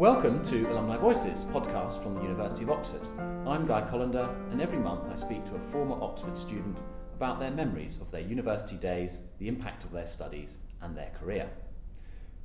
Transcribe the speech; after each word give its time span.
Welcome 0.00 0.42
to 0.44 0.64
Alumni 0.70 0.96
Voices, 0.96 1.44
podcast 1.52 2.02
from 2.02 2.14
the 2.14 2.22
University 2.22 2.62
of 2.62 2.70
Oxford. 2.70 3.06
I'm 3.46 3.66
Guy 3.66 3.82
Collender, 3.82 4.30
and 4.50 4.62
every 4.62 4.78
month 4.78 5.10
I 5.12 5.14
speak 5.14 5.44
to 5.44 5.56
a 5.56 5.60
former 5.60 6.02
Oxford 6.02 6.38
student 6.38 6.78
about 7.14 7.38
their 7.38 7.50
memories 7.50 8.00
of 8.00 8.10
their 8.10 8.22
university 8.22 8.76
days, 8.76 9.20
the 9.38 9.46
impact 9.46 9.84
of 9.84 9.92
their 9.92 10.06
studies, 10.06 10.56
and 10.80 10.96
their 10.96 11.10
career. 11.10 11.50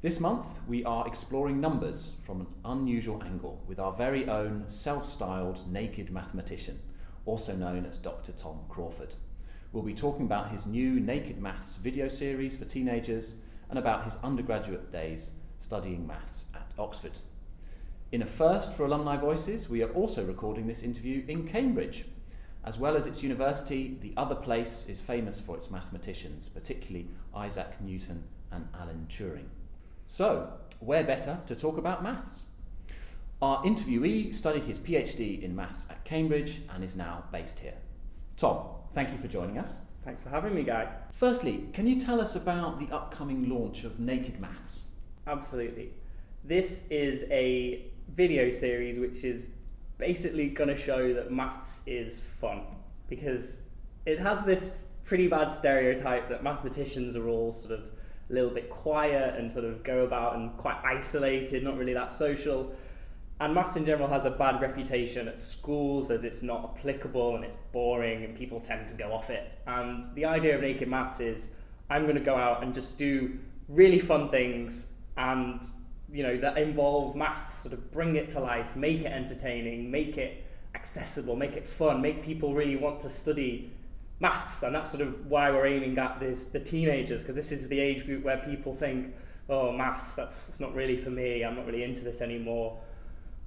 This 0.01 0.19
month 0.19 0.47
we 0.67 0.83
are 0.83 1.07
exploring 1.07 1.61
numbers 1.61 2.17
from 2.25 2.41
an 2.41 2.47
unusual 2.65 3.23
angle 3.23 3.63
with 3.65 3.79
our 3.79 3.93
very 3.93 4.27
own 4.27 4.65
self 4.67 5.07
styled 5.07 5.71
naked 5.71 6.11
mathematician, 6.11 6.81
also 7.25 7.55
known 7.55 7.85
as 7.85 7.97
Dr. 7.97 8.33
Tom 8.33 8.65
Crawford. 8.67 9.13
We'll 9.71 9.81
be 9.81 9.93
talking 9.93 10.25
about 10.25 10.51
his 10.51 10.65
new 10.65 10.99
Naked 10.99 11.41
Maths 11.41 11.77
video 11.77 12.09
series 12.09 12.57
for 12.57 12.65
teenagers 12.65 13.35
and 13.69 13.79
about 13.79 14.03
his 14.03 14.17
undergraduate 14.21 14.91
days 14.91 15.31
studying 15.61 16.05
maths 16.05 16.47
at 16.53 16.73
Oxford. 16.77 17.19
In 18.15 18.21
a 18.21 18.25
first 18.25 18.73
for 18.73 18.85
Alumni 18.85 19.17
Voices, 19.17 19.69
we 19.69 19.83
are 19.83 19.91
also 19.91 20.23
recording 20.23 20.67
this 20.67 20.83
interview 20.83 21.25
in 21.27 21.45
Cambridge. 21.45 22.05
As 22.63 22.77
well 22.77 22.95
as 22.95 23.05
its 23.05 23.21
university, 23.21 23.97
the 23.99 24.13
other 24.15 24.35
place 24.35 24.85
is 24.87 25.01
famous 25.01 25.41
for 25.41 25.57
its 25.57 25.69
mathematicians, 25.69 26.47
particularly 26.47 27.09
Isaac 27.35 27.81
Newton 27.81 28.23
and 28.53 28.69
Alan 28.73 29.07
Turing. 29.09 29.49
So, 30.07 30.53
where 30.79 31.03
better 31.03 31.39
to 31.45 31.55
talk 31.57 31.77
about 31.77 32.03
maths? 32.03 32.43
Our 33.41 33.61
interviewee 33.65 34.33
studied 34.33 34.63
his 34.63 34.79
PhD 34.79 35.43
in 35.43 35.53
maths 35.53 35.85
at 35.89 36.05
Cambridge 36.05 36.61
and 36.73 36.85
is 36.85 36.95
now 36.95 37.25
based 37.33 37.59
here. 37.59 37.79
Tom, 38.37 38.65
thank 38.91 39.11
you 39.11 39.17
for 39.17 39.27
joining 39.27 39.57
us. 39.57 39.75
Thanks 40.03 40.21
for 40.21 40.29
having 40.29 40.55
me, 40.55 40.63
Guy. 40.63 40.87
Firstly, 41.11 41.67
can 41.73 41.85
you 41.85 41.99
tell 41.99 42.21
us 42.21 42.33
about 42.37 42.79
the 42.79 42.95
upcoming 42.95 43.49
launch 43.49 43.83
of 43.83 43.99
Naked 43.99 44.39
Maths? 44.39 44.85
Absolutely. 45.27 45.89
This 46.45 46.87
is 46.89 47.25
a 47.29 47.91
video 48.13 48.49
series 48.49 48.99
which 48.99 49.23
is 49.23 49.55
basically 49.97 50.49
going 50.49 50.69
to 50.69 50.75
show 50.75 51.13
that 51.13 51.31
maths 51.31 51.81
is 51.85 52.19
fun 52.19 52.63
because 53.07 53.61
it 54.05 54.19
has 54.19 54.43
this 54.43 54.87
pretty 55.03 55.27
bad 55.27 55.51
stereotype 55.51 56.27
that 56.29 56.43
mathematicians 56.43 57.15
are 57.15 57.27
all 57.29 57.51
sort 57.51 57.79
of 57.79 57.85
a 58.29 58.33
little 58.33 58.49
bit 58.49 58.69
quiet 58.69 59.39
and 59.39 59.51
sort 59.51 59.65
of 59.65 59.83
go 59.83 60.03
about 60.03 60.35
and 60.35 60.55
quite 60.57 60.77
isolated, 60.83 61.63
not 61.63 61.77
really 61.77 61.93
that 61.93 62.11
social. 62.11 62.73
And 63.39 63.53
maths 63.53 63.75
in 63.75 63.85
general 63.85 64.07
has 64.07 64.25
a 64.25 64.31
bad 64.31 64.61
reputation 64.61 65.27
at 65.27 65.39
schools 65.39 66.09
as 66.09 66.23
it's 66.23 66.41
not 66.41 66.75
applicable 66.75 67.35
and 67.35 67.43
it's 67.43 67.57
boring 67.71 68.23
and 68.23 68.35
people 68.35 68.59
tend 68.59 68.87
to 68.87 68.93
go 68.93 69.11
off 69.11 69.29
it. 69.29 69.51
And 69.67 70.05
the 70.15 70.25
idea 70.25 70.55
of 70.55 70.61
Naked 70.61 70.87
Maths 70.87 71.19
is 71.19 71.49
I'm 71.89 72.03
going 72.03 72.15
to 72.15 72.21
go 72.21 72.35
out 72.35 72.63
and 72.63 72.73
just 72.73 72.97
do 72.97 73.37
really 73.67 73.99
fun 73.99 74.29
things 74.29 74.93
and 75.17 75.63
you 76.11 76.23
know 76.23 76.37
that 76.37 76.57
involve 76.57 77.15
maths 77.15 77.53
sort 77.63 77.73
of 77.73 77.91
bring 77.91 78.15
it 78.15 78.27
to 78.27 78.39
life 78.39 78.75
make 78.75 79.01
it 79.01 79.11
entertaining 79.11 79.89
make 79.89 80.17
it 80.17 80.45
accessible 80.75 81.35
make 81.35 81.53
it 81.53 81.65
fun 81.65 82.01
make 82.01 82.23
people 82.23 82.53
really 82.53 82.75
want 82.75 82.99
to 82.99 83.09
study 83.09 83.71
maths. 84.19 84.63
And 84.63 84.73
that's 84.73 84.89
sort 84.89 85.01
of 85.01 85.27
why 85.27 85.51
we're 85.51 85.65
aiming 85.65 85.97
at 85.97 86.19
this 86.19 86.47
the 86.47 86.59
teenagers 86.59 87.21
because 87.21 87.35
this 87.35 87.51
is 87.51 87.67
the 87.67 87.79
age 87.79 88.05
group 88.05 88.23
where 88.23 88.37
people 88.37 88.73
think 88.73 89.13
oh 89.49 89.71
maths 89.71 90.15
that's, 90.15 90.47
that's 90.47 90.59
not 90.59 90.73
really 90.73 90.97
for 90.97 91.11
me 91.11 91.43
i'm 91.43 91.55
not 91.55 91.65
really 91.65 91.83
into 91.83 92.03
this 92.03 92.21
anymore. 92.21 92.79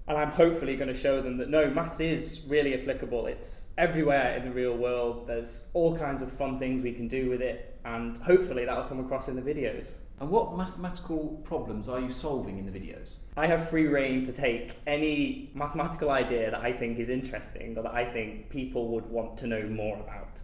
And 0.06 0.17
i'm 0.17 0.31
hopefully 0.31 0.77
going 0.77 0.89
to 0.89 0.98
show 0.98 1.20
them 1.20 1.36
that 1.39 1.51
no 1.51 1.70
maths 1.70 2.01
is 2.01 2.45
really 2.48 2.81
applicable. 2.81 3.27
It's 3.27 3.69
everywhere 3.77 4.36
in 4.36 4.45
the 4.45 4.51
real 4.51 4.77
world. 4.77 5.27
There's 5.27 5.67
all 5.75 5.97
kinds 5.97 6.23
of 6.23 6.33
fun 6.33 6.59
things 6.59 6.83
we 6.83 6.92
can 6.92 7.09
do 7.09 7.29
with 7.29 7.42
it. 7.42 7.79
And 7.84 8.17
hopefully 8.19 8.64
that'll 8.64 8.84
come 8.84 9.01
across 9.01 9.29
in 9.29 9.36
the 9.36 9.42
videos 9.42 9.92
and 10.20 10.30
what 10.30 10.56
mathematical 10.56 11.41
problems 11.44 11.88
are 11.88 12.00
you 12.00 12.11
solving 12.11 12.58
in 12.58 12.66
the 12.66 12.77
videos? 12.77 13.12
I 13.36 13.47
have 13.47 13.69
free 13.69 13.86
rein 13.86 14.24
to 14.24 14.33
take 14.33 14.73
any 14.86 15.51
mathematical 15.55 16.11
idea 16.11 16.51
that 16.51 16.61
I 16.61 16.73
think 16.73 16.98
is 16.98 17.08
interesting 17.08 17.79
or 17.79 17.83
that 17.83 17.95
I 17.95 18.05
think 18.05 18.51
people 18.51 18.89
would 18.89 19.07
want 19.07 19.39
to 19.39 19.46
know 19.46 19.62
more 19.62 19.96
about. 19.96 20.40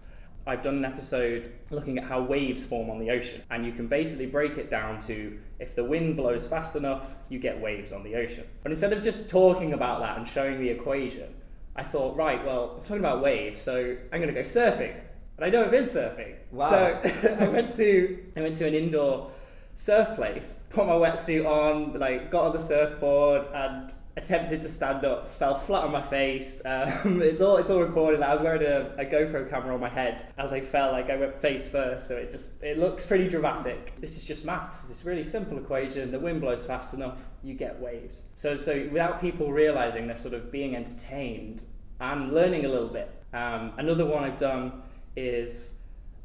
I've 0.46 0.62
done 0.62 0.76
an 0.76 0.84
episode 0.84 1.52
looking 1.70 1.98
at 1.98 2.04
how 2.04 2.22
waves 2.22 2.66
form 2.66 2.90
on 2.90 2.98
the 2.98 3.10
ocean, 3.10 3.42
and 3.50 3.64
you 3.64 3.72
can 3.72 3.86
basically 3.86 4.26
break 4.26 4.58
it 4.58 4.70
down 4.70 5.00
to 5.00 5.38
if 5.58 5.74
the 5.74 5.82
wind 5.82 6.16
blows 6.16 6.46
fast 6.46 6.76
enough, 6.76 7.14
you 7.30 7.38
get 7.38 7.58
waves 7.60 7.92
on 7.92 8.04
the 8.04 8.14
ocean. 8.14 8.44
But 8.62 8.70
instead 8.70 8.92
of 8.92 9.02
just 9.02 9.30
talking 9.30 9.72
about 9.72 10.00
that 10.00 10.18
and 10.18 10.28
showing 10.28 10.60
the 10.60 10.68
equation, 10.68 11.34
I 11.74 11.82
thought, 11.82 12.16
right, 12.16 12.44
well, 12.44 12.74
I'm 12.76 12.82
talking 12.82 12.98
about 12.98 13.22
waves, 13.22 13.60
so 13.60 13.96
I'm 14.12 14.20
going 14.20 14.32
to 14.32 14.40
go 14.40 14.46
surfing. 14.46 14.94
And 15.36 15.46
I 15.46 15.48
know 15.48 15.64
I've 15.64 15.70
been 15.70 15.82
surfing. 15.82 16.34
Wow. 16.52 16.70
So 17.02 17.36
I 17.40 17.48
went 17.48 17.70
to 17.72 18.18
I 18.36 18.42
went 18.42 18.54
to 18.56 18.68
an 18.68 18.74
indoor 18.74 19.32
surf 19.74 20.14
place, 20.14 20.66
put 20.70 20.86
my 20.86 20.92
wetsuit 20.92 21.44
on, 21.46 21.98
like 21.98 22.30
got 22.30 22.46
on 22.46 22.52
the 22.52 22.60
surfboard 22.60 23.46
and 23.52 23.92
attempted 24.16 24.62
to 24.62 24.68
stand 24.68 25.04
up, 25.04 25.28
fell 25.28 25.56
flat 25.56 25.82
on 25.82 25.92
my 25.92 26.02
face. 26.02 26.62
Um, 26.74 27.22
it's 27.22 27.40
all 27.40 27.56
it's 27.56 27.70
all 27.70 27.80
recorded. 27.80 28.20
I 28.20 28.32
was 28.32 28.42
wearing 28.42 28.62
a, 28.62 28.94
a, 28.98 29.04
GoPro 29.04 29.48
camera 29.48 29.74
on 29.74 29.80
my 29.80 29.88
head 29.88 30.26
as 30.38 30.52
I 30.52 30.60
fell. 30.60 30.92
Like 30.92 31.08
I 31.08 31.16
went 31.16 31.38
face 31.38 31.68
first, 31.68 32.08
so 32.08 32.16
it 32.16 32.30
just 32.30 32.62
it 32.62 32.78
looks 32.78 33.06
pretty 33.06 33.28
dramatic. 33.28 34.00
This 34.00 34.16
is 34.16 34.24
just 34.24 34.44
maths. 34.44 34.90
It's 34.90 35.02
a 35.02 35.06
really 35.06 35.24
simple 35.24 35.56
equation. 35.58 36.10
The 36.10 36.18
wind 36.18 36.40
blows 36.40 36.64
fast 36.64 36.94
enough, 36.94 37.18
you 37.42 37.54
get 37.54 37.80
waves. 37.80 38.24
So 38.34 38.56
so 38.56 38.88
without 38.90 39.20
people 39.20 39.52
realizing 39.52 40.06
they're 40.06 40.16
sort 40.16 40.34
of 40.34 40.50
being 40.50 40.74
entertained 40.74 41.64
and 42.00 42.32
learning 42.32 42.64
a 42.64 42.68
little 42.68 42.88
bit. 42.88 43.10
Um, 43.32 43.72
another 43.78 44.04
one 44.04 44.24
I've 44.24 44.38
done 44.38 44.82
is 45.16 45.74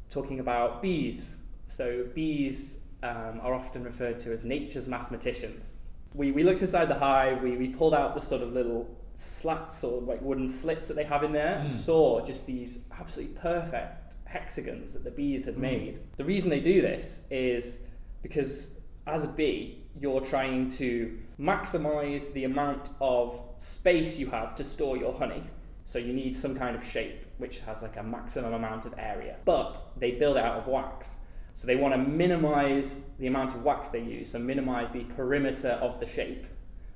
talking 0.08 0.40
about 0.40 0.82
bees. 0.82 1.38
So 1.66 2.06
bees 2.14 2.80
um, 3.02 3.40
are 3.42 3.54
often 3.54 3.82
referred 3.82 4.18
to 4.20 4.32
as 4.32 4.44
nature's 4.44 4.88
mathematicians. 4.88 5.76
We, 6.14 6.32
we 6.32 6.42
looked 6.42 6.60
inside 6.60 6.86
the 6.86 6.98
hive, 6.98 7.42
we, 7.42 7.56
we 7.56 7.68
pulled 7.68 7.94
out 7.94 8.14
the 8.14 8.20
sort 8.20 8.42
of 8.42 8.52
little 8.52 8.88
slats 9.14 9.84
or 9.84 10.00
like 10.02 10.20
wooden 10.22 10.48
slits 10.48 10.88
that 10.88 10.94
they 10.94 11.04
have 11.04 11.22
in 11.22 11.32
there 11.32 11.56
mm. 11.56 11.60
and 11.62 11.72
saw 11.72 12.24
just 12.24 12.46
these 12.46 12.80
absolutely 12.98 13.34
perfect 13.36 14.14
hexagons 14.24 14.92
that 14.92 15.04
the 15.04 15.10
bees 15.10 15.44
had 15.44 15.56
mm. 15.56 15.60
made. 15.60 15.98
The 16.16 16.24
reason 16.24 16.50
they 16.50 16.60
do 16.60 16.80
this 16.82 17.22
is 17.30 17.80
because 18.22 18.78
as 19.06 19.24
a 19.24 19.28
bee, 19.28 19.78
you're 19.98 20.20
trying 20.20 20.68
to 20.70 21.18
maximize 21.38 22.32
the 22.32 22.44
amount 22.44 22.90
of 23.00 23.40
space 23.58 24.18
you 24.18 24.30
have 24.30 24.54
to 24.56 24.64
store 24.64 24.96
your 24.96 25.16
honey. 25.18 25.42
So 25.84 25.98
you 25.98 26.12
need 26.12 26.36
some 26.36 26.56
kind 26.56 26.76
of 26.76 26.84
shape 26.84 27.26
which 27.40 27.60
has 27.60 27.82
like 27.82 27.96
a 27.96 28.02
maximum 28.02 28.52
amount 28.52 28.84
of 28.84 28.94
area. 28.98 29.36
But 29.44 29.82
they 29.96 30.12
build 30.12 30.36
it 30.36 30.44
out 30.44 30.58
of 30.58 30.66
wax. 30.66 31.18
So 31.60 31.66
they 31.66 31.76
want 31.76 31.92
to 31.92 31.98
minimize 31.98 33.10
the 33.18 33.26
amount 33.26 33.54
of 33.54 33.62
wax 33.62 33.90
they 33.90 34.00
use, 34.00 34.30
so 34.30 34.38
minimize 34.38 34.90
the 34.90 35.04
perimeter 35.14 35.72
of 35.82 36.00
the 36.00 36.06
shape 36.06 36.46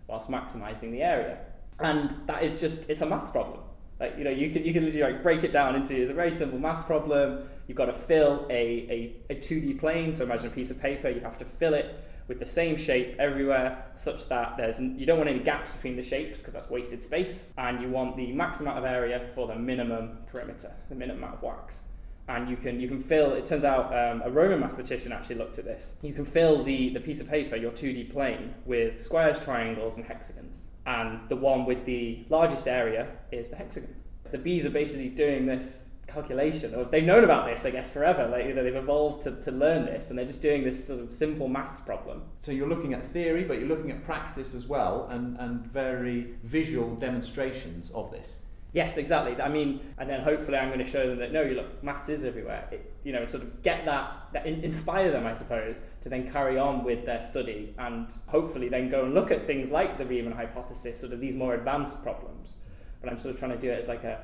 whilst 0.07 0.31
maximizing 0.31 0.91
the 0.91 1.03
area. 1.03 1.37
And 1.81 2.11
that 2.27 2.43
is 2.43 2.63
just, 2.63 2.89
it's 2.89 3.03
a 3.03 3.07
maths 3.07 3.29
problem. 3.29 3.61
Like, 4.01 4.17
you 4.17 4.25
know, 4.25 4.31
you 4.31 4.49
can, 4.49 4.65
you 4.65 4.73
can 4.73 4.87
literally 4.87 5.13
like 5.13 5.23
break 5.23 5.45
it 5.45 5.53
down 5.53 5.77
into, 5.77 5.95
it's 5.95 6.09
a 6.09 6.15
very 6.15 6.33
simple 6.33 6.59
maths 6.59 6.83
problem. 6.83 7.47
You've 7.67 7.77
got 7.77 7.87
to 7.87 7.93
fill 7.93 8.47
a, 8.49 9.13
a, 9.29 9.35
a 9.35 9.37
2D 9.37 9.79
plane, 9.79 10.15
so 10.15 10.25
imagine 10.25 10.47
a 10.47 10.51
piece 10.51 10.71
of 10.71 10.81
paper, 10.81 11.11
you 11.11 11.21
have 11.21 11.37
to 11.41 11.45
fill 11.45 11.75
it 11.75 12.03
with 12.27 12.39
the 12.39 12.47
same 12.47 12.79
shape 12.79 13.17
everywhere 13.19 13.85
such 13.93 14.31
that 14.31 14.57
there's 14.57 14.81
you 14.81 15.05
don't 15.05 15.19
want 15.19 15.29
any 15.29 15.41
gaps 15.41 15.73
between 15.73 15.95
the 15.95 16.03
shapes 16.03 16.39
because 16.39 16.55
that's 16.55 16.71
wasted 16.71 17.03
space 17.03 17.53
and 17.59 17.83
you 17.83 17.91
want 17.91 18.17
the 18.17 18.33
max 18.33 18.61
amount 18.61 18.79
of 18.79 18.85
area 18.87 19.29
for 19.35 19.47
the 19.47 19.55
minimum 19.55 20.17
perimeter 20.27 20.73
the 20.89 20.95
minimum 20.95 21.23
amount 21.23 21.35
of 21.35 21.43
wax 21.43 21.85
and 22.29 22.49
you 22.49 22.57
can 22.57 22.81
you 22.81 22.89
can 22.89 23.01
fill. 23.01 23.35
It 23.35 23.45
turns 23.45 23.65
out 23.65 23.87
um, 23.87 24.23
a 24.25 24.31
Roman 24.31 24.61
mathematician 24.61 25.13
actually 25.13 25.37
looked 25.37 25.59
at 25.59 25.65
this. 25.65 25.97
You 26.03 26.13
can 26.13 26.25
fill 26.25 26.65
the 26.65 26.91
the 26.91 27.01
piece 27.01 27.21
of 27.21 27.29
paper, 27.29 27.57
your 27.57 27.73
two 27.73 27.93
D 27.93 28.05
plane, 28.05 28.55
with 28.65 29.01
squares, 29.01 29.39
triangles, 29.39 29.97
and 29.97 30.07
hexagons, 30.07 30.67
and 30.87 31.29
the 31.29 31.37
one 31.37 31.67
with 31.67 31.85
the 31.85 32.25
largest 32.29 32.67
area 32.67 33.09
is 33.31 33.51
the 33.51 33.57
hexagon. 33.57 33.95
The 34.31 34.39
bees 34.39 34.65
are 34.65 34.71
basically 34.71 35.11
doing 35.11 35.47
this 35.47 35.91
calculation, 36.07 36.75
or 36.75 36.85
they've 36.85 37.05
known 37.05 37.25
about 37.25 37.47
this, 37.47 37.67
I 37.67 37.71
guess, 37.71 37.91
forever. 37.91 38.27
Like 38.27 38.47
you 38.47 38.55
know, 38.55 38.63
they've 38.63 38.75
evolved 38.75 39.23
to, 39.25 39.43
to 39.43 39.51
learn 39.51 39.85
this, 39.85 40.09
and 40.09 40.19
they're 40.19 40.27
just 40.27 40.43
doing 40.43 40.65
this 40.65 40.87
sort 40.87 41.01
of 41.01 41.13
simple 41.13 41.49
maths 41.49 41.81
problem. 41.81 42.23
So 42.41 42.53
you're 42.53 42.69
looking 42.69 42.95
at 42.95 43.05
theory, 43.05 43.45
but 43.45 43.59
you're 43.59 43.69
looking 43.69 43.91
at 43.91 44.03
practice 44.05 44.55
as 44.55 44.67
well, 44.67 45.09
and 45.11 45.37
and 45.39 45.67
very 45.67 46.37
visual 46.43 46.97
demonstrations 46.97 47.91
of 47.91 48.11
this. 48.11 48.37
Yes, 48.75 48.97
exactly. 48.97 49.41
I 49.41 49.49
mean, 49.49 49.81
and 49.99 50.11
then 50.11 50.21
hopefully 50.21 50.59
I'm 50.59 50.69
going 50.69 50.85
to 50.85 50.85
show 50.85 51.09
them 51.09 51.21
that 51.21 51.33
no, 51.33 51.43
you 51.43 51.55
look, 51.55 51.83
maths 51.85 52.09
is 52.09 52.25
everywhere. 52.25 52.69
It, 52.73 52.93
you 53.05 53.13
know, 53.13 53.25
sort 53.25 53.45
of 53.45 53.63
get 53.63 53.85
that, 53.85 54.31
that 54.33 54.47
inspire 54.47 55.13
them, 55.13 55.25
I 55.27 55.33
suppose, 55.33 55.81
to 56.01 56.09
then 56.09 56.29
carry 56.33 56.59
on 56.59 56.83
with 56.83 57.07
their 57.07 57.21
study 57.21 57.73
and 57.79 58.13
hopefully 58.27 58.69
then 58.69 58.89
go 58.89 59.05
and 59.05 59.15
look 59.15 59.31
at 59.31 59.47
things 59.47 59.71
like 59.71 59.97
the 59.97 60.05
Riemann 60.05 60.33
hypothesis, 60.33 60.99
sort 60.99 61.13
of 61.13 61.21
these 61.21 61.37
more 61.37 61.55
advanced 61.55 62.03
problems. 62.03 62.57
But 63.01 63.11
I'm 63.11 63.17
sort 63.17 63.33
of 63.33 63.39
trying 63.39 63.53
to 63.53 63.59
do 63.59 63.71
it 63.71 63.79
as 63.79 63.87
like 63.87 64.03
a 64.03 64.19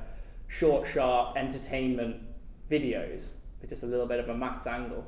short, 0.49 0.85
sharp 0.85 1.37
entertainment 1.37 2.17
videos 2.69 3.35
with 3.61 3.69
just 3.69 3.83
a 3.83 3.87
little 3.87 4.05
bit 4.05 4.19
of 4.19 4.27
a 4.27 4.35
maths 4.35 4.67
angle. 4.67 5.05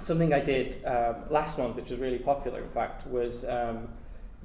Something 0.00 0.32
I 0.32 0.40
did 0.40 0.82
um, 0.86 1.24
last 1.28 1.58
month, 1.58 1.76
which 1.76 1.90
was 1.90 2.00
really 2.00 2.18
popular, 2.18 2.62
in 2.62 2.70
fact, 2.70 3.06
was. 3.06 3.44
Um, 3.44 3.88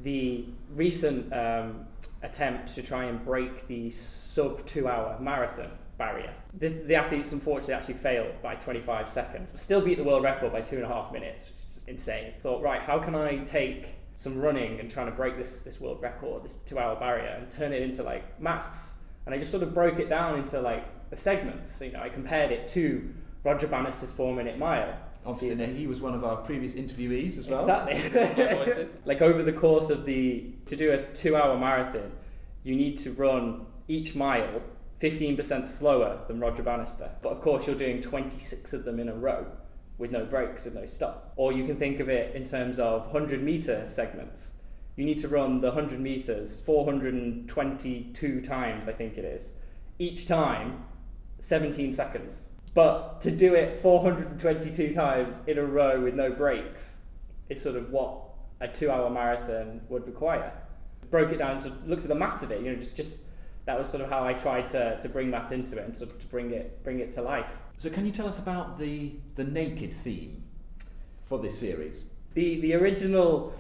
the 0.01 0.46
recent 0.75 1.31
um, 1.34 1.86
attempt 2.24 2.74
to 2.75 2.81
try 2.81 3.06
and 3.06 3.24
break 3.24 3.68
the 3.68 3.90
sub 3.90 4.66
two 4.66 4.88
hour 4.88 5.18
marathon 5.20 5.72
barrier. 5.98 6.34
The, 6.58 6.70
the, 6.70 6.96
athletes 6.96 7.31
unfortunately 7.31 7.75
actually 7.75 7.96
failed 7.96 8.42
by 8.42 8.56
25 8.56 9.08
seconds, 9.08 9.52
but 9.52 9.60
still 9.60 9.81
beat 9.81 9.98
the 9.98 10.04
world 10.04 10.24
record 10.24 10.52
by 10.52 10.62
two 10.62 10.78
and 10.78 10.86
a 10.86 10.88
half 10.88 11.12
minutes, 11.12 11.46
which 11.46 11.56
is 11.56 11.86
insane. 11.88 12.34
Thought, 12.42 12.64
right, 12.64 12.81
how 12.81 12.98
can 12.98 13.14
I 13.14 13.38
take 13.44 13.90
some 14.16 14.40
running 14.40 14.80
and 14.80 14.90
trying 14.90 15.08
to 15.08 15.12
break 15.12 15.38
this 15.38 15.62
this 15.62 15.80
world 15.80 16.02
record, 16.02 16.44
this 16.44 16.56
two 16.66 16.80
hour 16.80 16.96
barrier, 16.96 17.38
and 17.40 17.50
turn 17.50 17.74
it 17.74 17.81
into 17.81 18.04
like 18.04 18.40
maths. 18.40 18.96
And 19.25 19.34
I 19.34 19.38
just 19.38 19.52
sort 19.52 19.64
of 19.64 19.74
broke 19.74 20.00
it 20.00 20.10
down 20.10 20.40
into 20.40 20.60
like 20.62 21.10
the 21.10 21.16
segments. 21.16 21.81
You 21.81 21.92
know, 21.92 22.02
I 22.02 22.10
compared 22.10 22.52
it 22.52 22.68
to 22.70 23.14
Roger 23.44 23.68
Bannister's 23.68 24.12
four 24.12 24.36
minute 24.36 24.58
mile. 24.58 24.96
Obviously, 25.25 25.74
he 25.75 25.88
was 25.88 26.02
one 26.02 26.14
of 26.14 26.24
our 26.24 26.38
previous 26.38 26.75
interviewees 26.75 27.38
as 27.38 27.48
well. 27.48 27.62
Exactly. 27.62 28.88
like 29.06 29.22
over 29.22 29.44
the 29.44 29.54
course 29.54 29.90
of 29.90 30.06
the 30.06 30.52
to 30.66 30.75
do 30.75 30.92
a 30.92 31.04
two 31.14 31.36
hour 31.36 31.58
marathon, 31.58 32.12
you 32.64 32.75
need 32.75 32.98
to 32.98 33.12
run 33.12 33.66
each 33.88 34.16
mile 34.16 34.62
15% 35.02 35.66
slower 35.66 36.20
than 36.28 36.40
Roger 36.40 36.64
Bannister. 36.64 37.12
But 37.22 37.34
of 37.34 37.42
course, 37.42 37.68
you're 37.68 37.75
doing 37.75 38.02
26 38.02 38.74
of 38.74 38.86
them 38.86 39.00
in 39.00 39.10
a 39.10 39.14
row 39.14 39.46
with 39.98 40.12
no 40.12 40.25
breaks, 40.25 40.66
with 40.66 40.75
no 40.75 40.86
stop. 40.86 41.34
Or 41.36 41.52
you 41.52 41.66
can 41.66 41.75
think 41.75 42.00
of 42.00 42.10
it 42.10 42.36
in 42.36 42.44
terms 42.44 42.80
of 42.80 43.04
100 43.12 43.44
meter 43.44 43.86
segments. 43.90 44.56
You 44.96 45.06
need 45.06 45.18
to 45.20 45.28
run 45.28 45.60
the 45.60 45.68
100 45.68 46.00
meters 46.00 46.60
422 46.62 48.42
times, 48.42 48.88
I 48.88 48.94
think 48.94 49.18
it 49.18 49.25
is. 49.25 49.54
Each 50.00 50.28
time, 50.28 50.86
17 51.40 51.92
seconds. 51.92 52.50
But 52.74 53.22
to 53.22 53.31
do 53.31 53.54
it 53.54 53.78
422 53.81 54.94
times 54.94 55.40
in 55.48 55.58
a 55.58 55.64
row 55.64 56.02
with 56.02 56.16
no 56.16 56.31
breaks 56.31 57.02
is 57.50 57.62
sort 57.62 57.75
of 57.75 57.92
what 57.92 58.20
a 58.62 58.68
two 58.68 58.90
hour 58.90 59.10
marathon 59.10 59.81
would 59.90 60.08
require. 60.08 60.52
Broke 61.12 61.31
it 61.31 61.38
down, 61.38 61.58
so 61.58 61.72
looked 61.86 62.04
at 62.04 62.08
the 62.08 62.16
maths 62.16 62.42
of 62.42 62.52
it, 62.52 62.62
you 62.62 62.72
know, 62.72 62.75
just, 62.75 62.96
just 62.96 63.25
that 63.66 63.78
was 63.78 63.90
sort 63.90 64.02
of 64.04 64.10
how 64.10 64.25
I 64.25 64.34
tried 64.34 64.68
to, 64.70 65.00
to 65.00 65.10
bring 65.10 65.31
that 65.31 65.52
into 65.52 65.78
it 65.78 65.86
and 65.86 65.96
sort 65.96 66.10
of 66.10 66.20
to 66.20 66.25
bring 66.28 66.52
it 66.52 66.84
bring 66.84 67.00
it 67.00 67.12
to 67.14 67.22
life. 67.22 67.46
So 67.78 67.90
can 67.90 68.06
you 68.06 68.12
tell 68.12 68.28
us 68.28 68.40
about 68.40 68.80
the 68.80 69.14
the 69.36 69.44
naked 69.44 69.94
theme 70.04 70.44
for 71.28 71.40
this 71.40 71.58
series? 71.60 72.06
The 72.34 72.60
the 72.62 72.74
original 72.74 73.54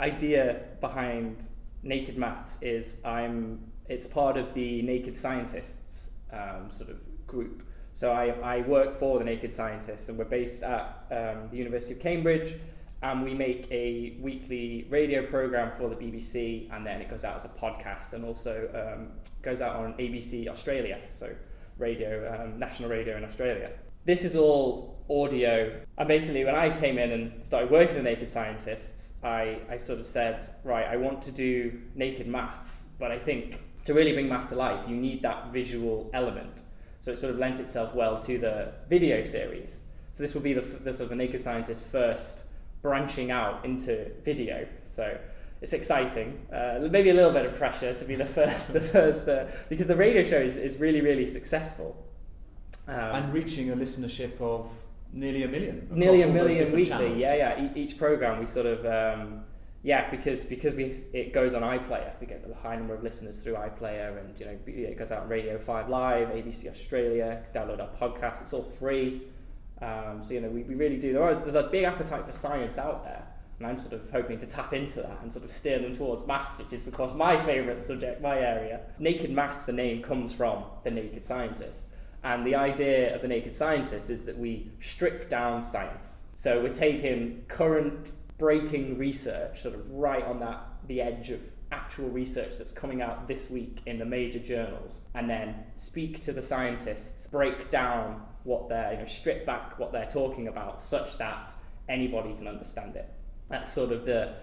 idea 0.00 0.62
behind 0.80 1.48
Naked 1.82 2.16
Maths 2.16 2.62
is 2.62 2.98
I'm 3.04 3.72
it's 3.88 4.06
part 4.06 4.36
of 4.36 4.54
the 4.54 4.82
Naked 4.82 5.16
Scientists 5.16 6.10
um, 6.32 6.70
sort 6.70 6.90
of 6.90 7.02
group. 7.26 7.62
So 7.94 8.12
I, 8.12 8.28
I 8.42 8.60
work 8.62 8.94
for 8.94 9.18
the 9.18 9.24
Naked 9.24 9.52
Scientists 9.52 10.08
and 10.08 10.18
we're 10.18 10.24
based 10.24 10.62
at 10.62 11.06
um, 11.10 11.48
the 11.50 11.56
University 11.56 11.94
of 11.94 12.00
Cambridge 12.00 12.54
and 13.02 13.24
we 13.24 13.34
make 13.34 13.66
a 13.70 14.16
weekly 14.20 14.86
radio 14.88 15.26
program 15.26 15.72
for 15.76 15.88
the 15.88 15.96
BBC, 15.96 16.72
and 16.72 16.86
then 16.86 17.00
it 17.00 17.10
goes 17.10 17.24
out 17.24 17.34
as 17.34 17.44
a 17.44 17.48
podcast, 17.48 18.12
and 18.12 18.24
also 18.24 18.68
um, 18.74 19.08
goes 19.42 19.60
out 19.60 19.76
on 19.76 19.94
ABC 19.94 20.46
Australia, 20.46 21.00
so 21.08 21.34
radio, 21.78 22.32
um, 22.32 22.58
national 22.58 22.88
radio 22.88 23.16
in 23.16 23.24
Australia. 23.24 23.70
This 24.04 24.24
is 24.24 24.36
all 24.36 25.04
audio, 25.10 25.80
and 25.98 26.08
basically, 26.08 26.44
when 26.44 26.54
I 26.54 26.78
came 26.78 26.96
in 26.96 27.10
and 27.10 27.44
started 27.44 27.70
working 27.72 27.96
with 27.96 28.04
the 28.04 28.10
Naked 28.10 28.30
Scientists, 28.30 29.14
I, 29.24 29.58
I 29.68 29.76
sort 29.76 29.98
of 29.98 30.06
said, 30.06 30.48
right, 30.62 30.86
I 30.86 30.96
want 30.96 31.22
to 31.22 31.32
do 31.32 31.80
naked 31.96 32.28
maths, 32.28 32.86
but 33.00 33.10
I 33.10 33.18
think 33.18 33.58
to 33.84 33.94
really 33.94 34.12
bring 34.12 34.28
maths 34.28 34.46
to 34.46 34.54
life, 34.54 34.88
you 34.88 34.94
need 34.94 35.22
that 35.22 35.52
visual 35.52 36.08
element. 36.14 36.62
So 37.02 37.10
it 37.10 37.18
sort 37.18 37.34
of 37.34 37.40
lent 37.40 37.58
itself 37.58 37.96
well 37.96 38.16
to 38.20 38.38
the 38.38 38.74
video 38.88 39.22
series. 39.22 39.82
So 40.12 40.22
this 40.22 40.34
will 40.34 40.40
be 40.40 40.52
the, 40.52 40.60
the 40.60 40.92
sort 40.92 41.06
of 41.06 41.08
the 41.08 41.16
Naked 41.16 41.40
Scientist 41.40 41.88
first 41.88 42.44
branching 42.80 43.32
out 43.32 43.64
into 43.64 44.12
video. 44.24 44.68
So 44.84 45.18
it's 45.60 45.72
exciting. 45.72 46.46
Uh, 46.52 46.86
maybe 46.92 47.10
a 47.10 47.14
little 47.14 47.32
bit 47.32 47.44
of 47.44 47.54
pressure 47.54 47.92
to 47.92 48.04
be 48.04 48.14
the 48.14 48.24
first, 48.38 48.72
the 48.72 48.80
first, 48.80 49.28
uh, 49.28 49.46
because 49.68 49.88
the 49.88 49.96
radio 49.96 50.22
show 50.22 50.38
is, 50.38 50.56
is 50.56 50.76
really, 50.76 51.00
really 51.00 51.26
successful. 51.26 52.06
Um, 52.86 52.94
and 52.94 53.34
reaching 53.34 53.72
a 53.72 53.76
listenership 53.76 54.40
of 54.40 54.70
nearly 55.12 55.42
a 55.42 55.48
million. 55.48 55.88
Nearly 55.90 56.22
a 56.22 56.28
million 56.28 56.66
weekly. 56.66 56.86
Channels. 56.86 57.18
Yeah, 57.18 57.34
yeah. 57.34 57.64
E- 57.64 57.80
each 57.80 57.98
program 57.98 58.38
we 58.38 58.46
sort 58.46 58.66
of, 58.66 58.86
um, 58.86 59.42
yeah, 59.84 60.08
because 60.10 60.44
because 60.44 60.74
we 60.74 60.92
it 61.12 61.32
goes 61.32 61.54
on 61.54 61.62
iPlayer. 61.62 62.12
We 62.20 62.26
get 62.28 62.44
a 62.48 62.54
high 62.54 62.76
number 62.76 62.94
of 62.94 63.02
listeners 63.02 63.38
through 63.38 63.54
iPlayer, 63.54 64.18
and 64.20 64.38
you 64.38 64.46
know 64.46 64.56
it 64.66 64.96
goes 64.96 65.10
out 65.10 65.24
on 65.24 65.28
Radio 65.28 65.58
Five 65.58 65.88
Live, 65.88 66.28
ABC 66.28 66.68
Australia. 66.68 67.42
Download 67.52 67.80
our 67.80 67.88
podcast. 68.00 68.42
It's 68.42 68.52
all 68.52 68.62
free. 68.62 69.22
Um, 69.80 70.22
so 70.22 70.34
you 70.34 70.40
know, 70.40 70.48
we, 70.48 70.62
we 70.62 70.76
really 70.76 70.98
do. 70.98 71.12
There 71.12 71.28
is, 71.30 71.38
there's 71.38 71.56
a 71.56 71.64
big 71.64 71.82
appetite 71.82 72.24
for 72.24 72.32
science 72.32 72.78
out 72.78 73.02
there, 73.02 73.26
and 73.58 73.66
I'm 73.66 73.76
sort 73.76 73.94
of 73.94 74.08
hoping 74.12 74.38
to 74.38 74.46
tap 74.46 74.72
into 74.72 75.02
that 75.02 75.18
and 75.20 75.32
sort 75.32 75.44
of 75.44 75.50
steer 75.50 75.80
them 75.80 75.96
towards 75.96 76.28
maths, 76.28 76.60
which 76.60 76.72
is 76.72 76.80
because 76.80 77.12
my 77.14 77.36
favourite 77.44 77.80
subject, 77.80 78.22
my 78.22 78.38
area. 78.38 78.82
Naked 79.00 79.32
maths, 79.32 79.64
the 79.64 79.72
name 79.72 80.00
comes 80.00 80.32
from 80.32 80.62
the 80.84 80.92
naked 80.92 81.24
scientist, 81.24 81.88
and 82.22 82.46
the 82.46 82.54
idea 82.54 83.12
of 83.16 83.22
the 83.22 83.28
naked 83.28 83.52
scientist 83.52 84.10
is 84.10 84.24
that 84.26 84.38
we 84.38 84.70
strip 84.80 85.28
down 85.28 85.60
science. 85.60 86.22
So 86.36 86.62
we're 86.62 86.72
taking 86.72 87.44
current 87.48 88.14
breaking 88.42 88.98
research, 88.98 89.62
sort 89.62 89.72
of 89.72 89.88
right 89.88 90.24
on 90.24 90.40
that 90.40 90.66
the 90.88 91.00
edge 91.00 91.30
of 91.30 91.38
actual 91.70 92.08
research 92.08 92.58
that's 92.58 92.72
coming 92.72 93.00
out 93.00 93.28
this 93.28 93.48
week 93.48 93.78
in 93.86 94.00
the 94.00 94.04
major 94.04 94.40
journals, 94.40 95.02
and 95.14 95.30
then 95.30 95.54
speak 95.76 96.20
to 96.20 96.32
the 96.32 96.42
scientists, 96.42 97.28
break 97.28 97.70
down 97.70 98.20
what 98.42 98.68
they're, 98.68 98.94
you 98.94 98.98
know, 98.98 99.04
strip 99.04 99.46
back 99.46 99.78
what 99.78 99.92
they're 99.92 100.10
talking 100.10 100.48
about 100.48 100.80
such 100.80 101.18
that 101.18 101.54
anybody 101.88 102.34
can 102.34 102.48
understand 102.48 102.96
it. 102.96 103.08
That's 103.48 103.72
sort 103.72 103.92
of 103.92 104.04
the, 104.06 104.34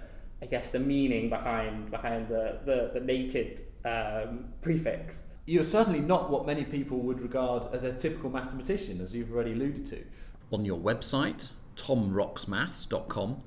I 0.42 0.46
guess, 0.46 0.70
the 0.70 0.80
meaning 0.80 1.28
behind 1.28 1.92
behind 1.92 2.30
the 2.30 2.60
the, 2.64 2.92
the 2.94 3.02
naked 3.02 3.64
um, 3.84 4.46
prefix. 4.62 5.24
You're 5.46 5.66
certainly 5.66 6.00
not 6.00 6.30
what 6.30 6.46
many 6.46 6.64
people 6.64 7.00
would 7.00 7.20
regard 7.20 7.74
as 7.76 7.84
a 7.84 7.92
typical 7.92 8.30
mathematician, 8.30 9.02
as 9.02 9.14
you've 9.14 9.34
already 9.34 9.52
alluded 9.52 9.86
to. 9.88 10.06
On 10.54 10.64
your 10.64 10.80
website, 10.80 11.52
tomrocksmaths.com, 11.76 13.44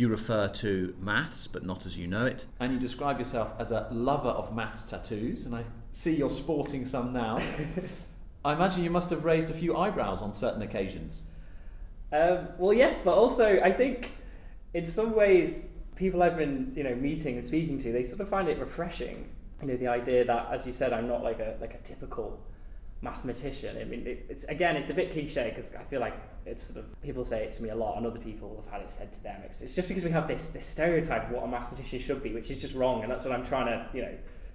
you 0.00 0.08
refer 0.08 0.48
to 0.48 0.94
maths, 0.98 1.46
but 1.46 1.62
not 1.62 1.84
as 1.84 1.98
you 1.98 2.06
know 2.06 2.24
it. 2.24 2.46
And 2.58 2.72
you 2.72 2.78
describe 2.78 3.18
yourself 3.18 3.52
as 3.58 3.70
a 3.70 3.86
lover 3.90 4.30
of 4.30 4.54
maths 4.54 4.88
tattoos, 4.88 5.44
and 5.44 5.54
I 5.54 5.64
see 5.92 6.16
you're 6.16 6.30
sporting 6.30 6.86
some 6.86 7.12
now. 7.12 7.38
I 8.44 8.54
imagine 8.54 8.82
you 8.82 8.88
must 8.88 9.10
have 9.10 9.26
raised 9.26 9.50
a 9.50 9.52
few 9.52 9.76
eyebrows 9.76 10.22
on 10.22 10.34
certain 10.34 10.62
occasions. 10.62 11.24
Um, 12.12 12.48
well, 12.56 12.72
yes, 12.72 12.98
but 13.00 13.12
also 13.12 13.60
I 13.60 13.72
think 13.72 14.10
in 14.72 14.86
some 14.86 15.14
ways 15.14 15.64
people 15.96 16.22
I've 16.22 16.38
been 16.38 16.72
you 16.74 16.82
know 16.82 16.94
meeting 16.94 17.34
and 17.34 17.44
speaking 17.44 17.76
to 17.78 17.92
they 17.92 18.02
sort 18.02 18.22
of 18.22 18.28
find 18.30 18.48
it 18.48 18.58
refreshing. 18.58 19.28
You 19.60 19.68
know, 19.68 19.76
the 19.76 19.88
idea 19.88 20.24
that, 20.24 20.48
as 20.50 20.66
you 20.66 20.72
said, 20.72 20.94
I'm 20.94 21.08
not 21.08 21.22
like 21.22 21.40
a 21.40 21.58
like 21.60 21.74
a 21.74 21.78
typical 21.78 22.40
mathematician. 23.02 23.78
I 23.78 23.84
mean, 23.84 24.06
it, 24.06 24.26
it's 24.28 24.44
again, 24.44 24.76
it's 24.76 24.90
a 24.90 24.94
bit 24.94 25.10
cliche 25.10 25.48
because 25.48 25.74
I 25.74 25.82
feel 25.84 26.00
like 26.00 26.14
it's 26.46 26.62
sort 26.62 26.84
of 26.84 27.02
people 27.02 27.24
say 27.24 27.44
it 27.44 27.52
to 27.52 27.62
me 27.62 27.70
a 27.70 27.74
lot, 27.74 27.96
and 27.96 28.06
other 28.06 28.18
people 28.18 28.62
have 28.64 28.72
had 28.72 28.82
it 28.82 28.90
said 28.90 29.12
to 29.12 29.22
them. 29.22 29.40
It's, 29.44 29.60
it's 29.60 29.74
just 29.74 29.88
because 29.88 30.04
we 30.04 30.10
have 30.10 30.28
this 30.28 30.48
this 30.48 30.66
stereotype 30.66 31.24
of 31.26 31.30
what 31.30 31.44
a 31.44 31.48
mathematician 31.48 31.98
should 31.98 32.22
be, 32.22 32.32
which 32.32 32.50
is 32.50 32.60
just 32.60 32.74
wrong, 32.74 33.02
and 33.02 33.10
that's 33.10 33.24
what 33.24 33.32
I'm 33.32 33.44
trying 33.44 33.66
to 33.66 33.86
you 33.94 34.02
know 34.02 34.14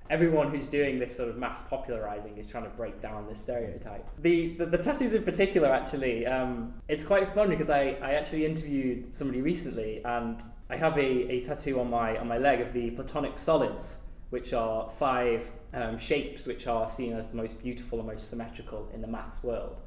everyone 0.09 0.51
who's 0.51 0.67
doing 0.67 0.99
this 0.99 1.15
sort 1.15 1.29
of 1.29 1.37
mass 1.37 1.63
popularizing 1.63 2.37
is 2.37 2.47
trying 2.47 2.63
to 2.63 2.69
break 2.71 3.01
down 3.01 3.27
this 3.27 3.41
stereotype. 3.41 4.05
The, 4.19 4.55
the, 4.55 4.65
the 4.67 4.77
tattoos 4.77 5.13
in 5.13 5.23
particular, 5.23 5.69
actually, 5.69 6.27
um, 6.27 6.73
it's 6.87 7.03
quite 7.03 7.27
fun 7.29 7.49
because 7.49 7.69
I, 7.69 7.97
I 8.01 8.13
actually 8.13 8.45
interviewed 8.45 9.13
somebody 9.13 9.41
recently 9.41 10.03
and 10.05 10.39
I 10.69 10.77
have 10.77 10.97
a, 10.97 11.31
a 11.31 11.41
tattoo 11.41 11.79
on 11.79 11.89
my, 11.89 12.17
on 12.17 12.27
my 12.27 12.37
leg 12.37 12.61
of 12.61 12.71
the 12.71 12.91
Platonic 12.91 13.37
solids, 13.37 14.03
which 14.29 14.53
are 14.53 14.89
five 14.89 15.51
um, 15.73 15.97
shapes 15.97 16.45
which 16.45 16.67
are 16.67 16.87
seen 16.87 17.13
as 17.13 17.27
the 17.27 17.37
most 17.37 17.61
beautiful 17.61 17.99
and 17.99 18.07
most 18.07 18.29
symmetrical 18.29 18.89
in 18.93 19.01
the 19.01 19.07
maths 19.07 19.43
world. 19.43 19.77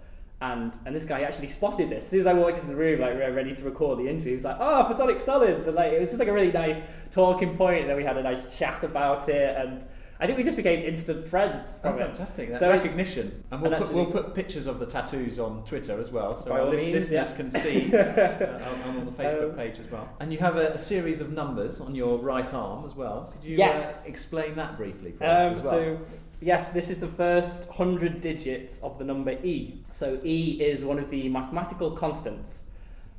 And, 0.40 0.76
and 0.86 0.94
this 0.94 1.04
guy 1.04 1.22
actually 1.22 1.48
spotted 1.48 1.90
this. 1.90 2.04
As 2.04 2.10
soon 2.10 2.20
as 2.20 2.26
I 2.28 2.32
walked 2.32 2.56
into 2.56 2.68
the 2.68 2.76
room, 2.76 3.00
like 3.00 3.18
ready 3.18 3.52
to 3.52 3.62
record 3.62 3.98
the 3.98 4.08
interview, 4.08 4.30
he 4.30 4.34
was 4.34 4.44
like, 4.44 4.58
"Oh, 4.60 4.84
platonic 4.86 5.18
solids!" 5.18 5.66
And 5.66 5.74
like 5.74 5.92
it 5.92 5.98
was 5.98 6.10
just 6.10 6.20
like 6.20 6.28
a 6.28 6.32
really 6.32 6.52
nice 6.52 6.84
talking 7.10 7.56
point. 7.56 7.80
And 7.80 7.90
then 7.90 7.96
we 7.96 8.04
had 8.04 8.16
a 8.16 8.22
nice 8.22 8.56
chat 8.56 8.84
about 8.84 9.28
it, 9.28 9.56
and 9.56 9.84
I 10.20 10.26
think 10.26 10.36
we 10.36 10.42
just 10.42 10.56
became 10.56 10.84
instant 10.84 11.28
friends 11.28 11.78
from 11.78 11.94
oh, 11.94 11.98
it. 11.98 12.06
Fantastic! 12.08 12.48
That 12.48 12.58
so 12.58 12.70
recognition, 12.70 13.44
and 13.52 13.62
we'll, 13.62 13.72
and 13.72 13.84
put, 13.84 13.94
we'll 13.94 14.06
put 14.06 14.34
pictures 14.34 14.66
of 14.66 14.80
the 14.80 14.86
tattoos 14.86 15.38
on 15.38 15.64
Twitter 15.64 16.00
as 16.00 16.10
well, 16.10 16.42
so 16.42 16.50
our 16.50 16.64
listeners 16.64 17.12
yeah. 17.12 17.36
can 17.36 17.52
see 17.52 17.94
uh, 17.96 18.58
on, 18.68 18.96
on, 18.96 19.06
the 19.06 19.12
Facebook 19.12 19.50
um, 19.50 19.56
page 19.56 19.78
as 19.78 19.88
well. 19.92 20.08
And 20.18 20.32
you 20.32 20.38
have 20.38 20.56
a, 20.56 20.72
a, 20.72 20.78
series 20.78 21.20
of 21.20 21.32
numbers 21.32 21.80
on 21.80 21.94
your 21.94 22.18
right 22.18 22.52
arm 22.52 22.84
as 22.84 22.96
well. 22.96 23.32
Could 23.32 23.48
you 23.48 23.54
uh, 23.54 23.58
yes. 23.58 24.06
Uh, 24.06 24.10
explain 24.10 24.56
that 24.56 24.76
briefly 24.76 25.12
for 25.12 25.24
um, 25.24 25.30
us 25.30 25.58
as 25.58 25.62
well? 25.62 25.70
So, 25.70 25.98
yes, 26.40 26.70
this 26.70 26.90
is 26.90 26.98
the 26.98 27.06
first 27.06 27.70
hundred 27.70 28.20
digits 28.20 28.80
of 28.80 28.98
the 28.98 29.04
number 29.04 29.32
e. 29.44 29.84
So 29.92 30.20
e 30.24 30.58
is 30.60 30.82
one 30.82 30.98
of 30.98 31.10
the 31.10 31.28
mathematical 31.28 31.92
constants. 31.92 32.70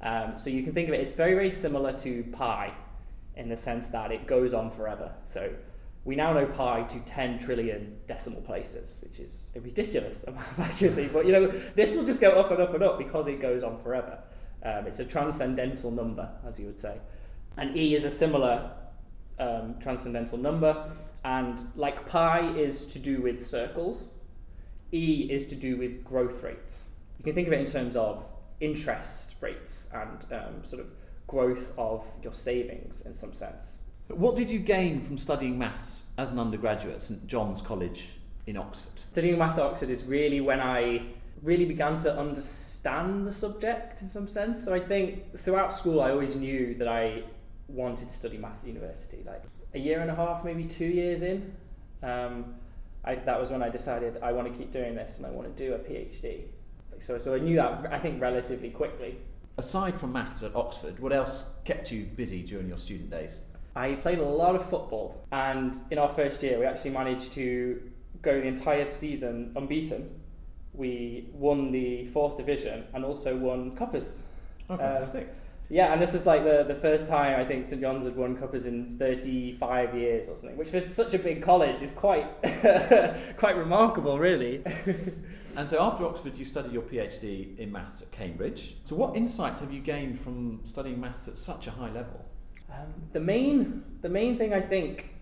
Um, 0.01 0.37
so 0.37 0.49
you 0.49 0.63
can 0.63 0.73
think 0.73 0.89
of 0.89 0.95
it; 0.95 0.99
it's 0.99 1.13
very, 1.13 1.33
very 1.33 1.49
similar 1.49 1.93
to 1.99 2.23
pi, 2.33 2.73
in 3.37 3.47
the 3.47 3.57
sense 3.57 3.87
that 3.87 4.11
it 4.11 4.27
goes 4.27 4.53
on 4.53 4.69
forever. 4.69 5.13
So 5.23 5.53
we 6.05 6.15
now 6.15 6.33
know 6.33 6.45
pi 6.45 6.83
to 6.83 6.99
10 6.99 7.39
trillion 7.39 7.97
decimal 8.07 8.41
places, 8.41 8.99
which 9.03 9.19
is 9.19 9.51
a 9.55 9.59
ridiculous 9.59 10.23
amount 10.27 10.47
of 10.51 10.59
accuracy. 10.59 11.09
But 11.11 11.25
you 11.25 11.31
know, 11.31 11.47
this 11.75 11.95
will 11.95 12.05
just 12.05 12.21
go 12.21 12.31
up 12.39 12.51
and 12.51 12.61
up 12.61 12.73
and 12.73 12.83
up 12.83 12.97
because 12.97 13.27
it 13.27 13.41
goes 13.41 13.63
on 13.63 13.77
forever. 13.79 14.19
Um, 14.63 14.87
it's 14.87 14.99
a 14.99 15.05
transcendental 15.05 15.91
number, 15.91 16.29
as 16.45 16.57
we 16.57 16.65
would 16.65 16.79
say. 16.79 16.97
And 17.57 17.75
e 17.75 17.95
is 17.95 18.05
a 18.05 18.11
similar 18.11 18.71
um, 19.39 19.75
transcendental 19.79 20.37
number. 20.37 20.89
And 21.23 21.61
like 21.75 22.07
pi 22.07 22.49
is 22.55 22.85
to 22.87 22.99
do 22.99 23.21
with 23.21 23.45
circles, 23.45 24.11
e 24.93 25.27
is 25.29 25.47
to 25.47 25.55
do 25.55 25.77
with 25.77 26.03
growth 26.03 26.43
rates. 26.43 26.89
You 27.17 27.25
can 27.25 27.35
think 27.35 27.47
of 27.47 27.53
it 27.53 27.59
in 27.59 27.65
terms 27.65 27.95
of 27.95 28.25
interest 28.61 29.35
rates 29.41 29.89
and 29.93 30.25
um, 30.31 30.63
sort 30.63 30.81
of 30.81 30.87
growth 31.27 31.73
of 31.77 32.05
your 32.23 32.33
savings 32.33 33.01
in 33.01 33.13
some 33.13 33.33
sense. 33.33 33.83
What 34.09 34.35
did 34.35 34.49
you 34.49 34.57
gain 34.57 35.01
from 35.01 35.19
studying 35.19 35.59
maths 35.59 36.05
as 36.17 36.31
an 36.31 36.39
undergraduate 36.39 36.95
at 36.95 37.01
St 37.03 37.27
John's 37.27 37.61
College 37.61 38.09
in 38.47 38.57
Oxford? 38.57 38.93
Studying 39.11 39.37
maths 39.37 39.59
at 39.59 39.65
Oxford 39.65 39.91
is 39.91 40.03
really 40.03 40.41
when 40.41 40.59
I 40.59 41.03
really 41.43 41.65
began 41.65 41.97
to 41.97 42.17
understand 42.17 43.27
the 43.27 43.31
subject 43.31 44.01
in 44.01 44.07
some 44.07 44.25
sense. 44.25 44.63
So 44.63 44.73
I 44.73 44.79
think 44.79 45.37
throughout 45.37 45.71
school 45.71 46.01
I 46.01 46.09
always 46.09 46.35
knew 46.35 46.73
that 46.79 46.87
I 46.87 47.21
wanted 47.67 48.07
to 48.07 48.13
study 48.13 48.37
maths 48.37 48.63
at 48.63 48.69
university. 48.69 49.23
Like 49.27 49.43
a 49.75 49.79
year 49.79 49.99
and 50.01 50.09
a 50.09 50.15
half, 50.15 50.43
maybe 50.43 50.63
two 50.63 50.87
years 50.87 51.21
in, 51.21 51.53
um, 52.01 52.55
I, 53.05 53.13
that 53.13 53.39
was 53.39 53.51
when 53.51 53.61
I 53.61 53.69
decided 53.69 54.17
I 54.23 54.31
want 54.31 54.51
to 54.51 54.57
keep 54.57 54.71
doing 54.71 54.95
this 54.95 55.17
and 55.17 55.27
I 55.27 55.29
want 55.29 55.55
to 55.55 55.63
do 55.63 55.75
a 55.75 55.77
PhD. 55.77 56.45
So, 56.97 57.19
so 57.19 57.35
I 57.35 57.37
knew 57.37 57.57
that 57.57 57.93
I 57.93 57.99
think 57.99 58.19
relatively 58.19 58.71
quickly. 58.71 59.19
Aside 59.59 59.99
from 59.99 60.13
maths 60.13 60.41
at 60.41 60.55
Oxford, 60.55 60.99
what 60.99 61.13
else 61.13 61.51
kept 61.63 61.91
you 61.91 62.05
busy 62.05 62.41
during 62.41 62.67
your 62.67 62.79
student 62.79 63.11
days? 63.11 63.41
I 63.75 63.95
played 63.95 64.19
a 64.19 64.25
lot 64.25 64.55
of 64.55 64.67
football, 64.69 65.25
and 65.31 65.75
in 65.91 65.97
our 65.97 66.09
first 66.09 66.41
year, 66.43 66.59
we 66.59 66.65
actually 66.65 66.91
managed 66.91 67.31
to 67.33 67.81
go 68.21 68.39
the 68.39 68.47
entire 68.47 68.85
season 68.85 69.53
unbeaten. 69.55 70.19
We 70.73 71.29
won 71.33 71.71
the 71.71 72.07
fourth 72.07 72.37
division 72.37 72.85
and 72.93 73.05
also 73.05 73.35
won 73.35 73.75
cuppers. 73.75 74.23
Oh, 74.69 74.77
fantastic. 74.77 75.27
Uh, 75.27 75.33
yeah, 75.71 75.93
and 75.93 76.01
this 76.01 76.13
was 76.13 76.25
like 76.25 76.43
the, 76.43 76.63
the 76.67 76.73
first 76.73 77.05
time 77.05 77.39
I 77.39 77.45
think 77.45 77.67
St 77.67 77.79
John's 77.79 78.03
had 78.03 78.15
won 78.15 78.35
cuppers 78.35 78.65
in 78.65 78.97
35 78.97 79.95
years 79.95 80.27
or 80.27 80.35
something, 80.35 80.57
which 80.57 80.69
for 80.69 80.89
such 80.89 81.13
a 81.13 81.19
big 81.19 81.43
college 81.43 81.81
is 81.83 81.91
quite 81.91 82.25
quite 83.37 83.55
remarkable, 83.55 84.17
really. 84.17 84.63
and 85.55 85.69
so 85.69 85.79
after 85.79 86.05
Oxford, 86.05 86.35
you 86.37 86.45
studied 86.45 86.71
your 86.71 86.81
PhD 86.81 87.57
in 87.59 87.71
maths 87.71 88.01
at 88.01 88.11
Cambridge. 88.11 88.77
So 88.85 88.95
what 88.95 89.15
insights 89.15 89.61
have 89.61 89.71
you 89.71 89.79
gained 89.79 90.19
from 90.19 90.61
studying 90.63 90.99
maths 90.99 91.27
at 91.27 91.37
such 91.37 91.67
a 91.67 91.71
high 91.71 91.91
level? 91.91 92.25
Um, 92.71 92.93
the 93.13 93.19
main 93.19 93.83
the 94.01 94.09
main 94.09 94.37
thing 94.37 94.53
I 94.53 94.61
think 94.61 95.15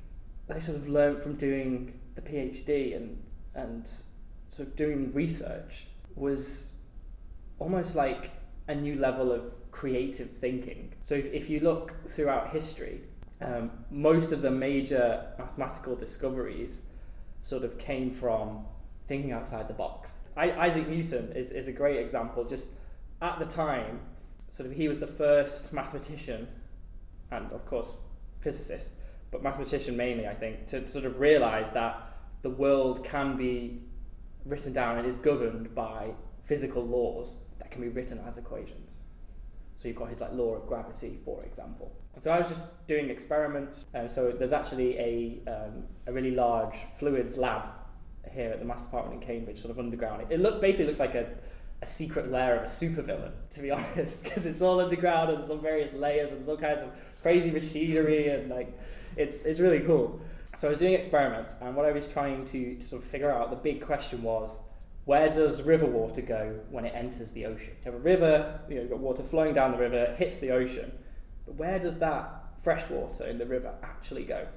I 0.53 0.59
sort 0.59 0.77
of 0.77 0.87
learned 0.87 1.21
from 1.21 1.35
doing 1.35 1.99
the 2.15 2.21
PhD 2.21 2.95
and 2.95 3.23
and 3.55 3.87
sort 4.49 4.69
of 4.69 4.75
doing 4.75 5.13
research 5.13 5.87
was 6.15 6.75
almost 7.59 7.95
like 7.95 8.31
a 8.67 8.75
new 8.75 8.95
level 8.95 9.31
of 9.31 9.55
creative 9.71 10.29
thinking. 10.29 10.93
So 11.01 11.15
if, 11.15 11.25
if 11.33 11.49
you 11.49 11.59
look 11.59 11.93
throughout 12.07 12.51
history, 12.51 13.01
um, 13.41 13.71
most 13.91 14.31
of 14.31 14.41
the 14.41 14.51
major 14.51 15.25
mathematical 15.37 15.95
discoveries 15.95 16.83
sort 17.41 17.63
of 17.63 17.77
came 17.77 18.11
from 18.11 18.65
thinking 19.07 19.31
outside 19.31 19.67
the 19.67 19.73
box. 19.73 20.17
I, 20.35 20.51
Isaac 20.51 20.87
Newton 20.87 21.31
is, 21.33 21.51
is 21.51 21.67
a 21.67 21.71
great 21.71 21.99
example. 21.99 22.43
Just 22.43 22.69
at 23.21 23.39
the 23.39 23.45
time, 23.45 24.01
sort 24.49 24.69
of 24.69 24.75
he 24.75 24.87
was 24.87 24.99
the 24.99 25.07
first 25.07 25.71
mathematician 25.71 26.47
and 27.31 27.51
of 27.51 27.65
course 27.65 27.93
physicist, 28.39 28.93
but 29.31 29.43
mathematician 29.43 29.97
mainly, 29.97 30.27
I 30.27 30.33
think, 30.33 30.67
to 30.67 30.87
sort 30.87 31.05
of 31.05 31.19
realize 31.19 31.71
that 31.71 32.17
the 32.41 32.49
world 32.49 33.03
can 33.03 33.35
be 33.35 33.81
written 34.45 34.73
down 34.73 34.97
and 34.97 35.05
is 35.05 35.17
governed 35.17 35.75
by 35.75 36.11
physical 36.43 36.83
laws 36.85 37.37
that 37.59 37.71
can 37.71 37.81
be 37.81 37.89
written 37.89 38.19
as 38.25 38.37
equations. 38.37 39.01
So 39.75 39.87
you've 39.87 39.97
got 39.97 40.09
his 40.09 40.21
like 40.21 40.33
law 40.33 40.55
of 40.55 40.65
gravity, 40.65 41.19
for 41.23 41.43
example. 41.43 41.91
So 42.17 42.31
I 42.31 42.39
was 42.39 42.47
just 42.47 42.61
doing 42.87 43.09
experiments. 43.09 43.85
Uh, 43.93 44.07
so 44.07 44.31
there's 44.31 44.53
actually 44.53 44.97
a, 44.97 45.39
um, 45.47 45.83
a 46.07 46.11
really 46.11 46.31
large 46.31 46.75
fluids 46.97 47.37
lab 47.37 47.63
here 48.31 48.49
at 48.49 48.59
the 48.59 48.65
Maths 48.65 48.85
Department 48.85 49.21
in 49.21 49.27
Cambridge, 49.27 49.59
sort 49.59 49.71
of 49.71 49.79
underground. 49.79 50.23
It, 50.23 50.35
it 50.35 50.39
look, 50.39 50.61
basically 50.61 50.87
looks 50.87 50.99
like 50.99 51.15
a, 51.15 51.27
a 51.81 51.85
secret 51.85 52.31
lair 52.31 52.55
of 52.55 52.63
a 52.63 52.65
supervillain, 52.65 53.31
to 53.51 53.59
be 53.59 53.71
honest, 53.71 54.23
because 54.23 54.45
it's 54.45 54.61
all 54.61 54.79
underground 54.79 55.31
and 55.31 55.43
all 55.49 55.57
various 55.57 55.93
layers 55.93 56.31
and 56.31 56.47
all 56.47 56.57
kinds 56.57 56.81
of 56.81 56.89
crazy 57.21 57.51
machinery 57.51 58.29
and 58.29 58.49
like 58.49 58.77
it's, 59.15 59.45
it's 59.45 59.59
really 59.59 59.79
cool. 59.81 60.19
So 60.55 60.67
I 60.67 60.71
was 60.71 60.79
doing 60.79 60.93
experiments 60.93 61.55
and 61.61 61.75
what 61.75 61.85
I 61.85 61.91
was 61.91 62.07
trying 62.07 62.43
to, 62.45 62.75
to 62.75 62.81
sort 62.81 63.03
of 63.03 63.07
figure 63.07 63.31
out, 63.31 63.49
the 63.49 63.55
big 63.55 63.81
question 63.81 64.23
was 64.23 64.61
where 65.05 65.29
does 65.29 65.61
river 65.61 65.85
water 65.85 66.21
go 66.21 66.59
when 66.69 66.83
it 66.83 66.93
enters 66.95 67.31
the 67.31 67.45
ocean? 67.45 67.69
You 67.85 67.91
have 67.91 67.93
a 67.93 68.03
river, 68.03 68.59
you 68.67 68.75
know, 68.75 68.81
you've 68.81 68.89
got 68.89 68.99
water 68.99 69.23
flowing 69.23 69.53
down 69.53 69.71
the 69.71 69.77
river, 69.77 69.95
it 69.95 70.17
hits 70.17 70.37
the 70.37 70.51
ocean, 70.51 70.91
but 71.45 71.55
where 71.55 71.79
does 71.79 71.99
that 71.99 72.43
fresh 72.61 72.89
water 72.89 73.25
in 73.25 73.37
the 73.37 73.45
river 73.45 73.73
actually 73.83 74.23
go? 74.23 74.47